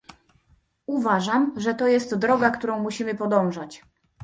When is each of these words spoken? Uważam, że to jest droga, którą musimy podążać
Uważam, 0.85 1.53
że 1.57 1.73
to 1.75 1.87
jest 1.87 2.15
droga, 2.15 2.51
którą 2.51 2.79
musimy 2.79 3.15
podążać 3.15 3.81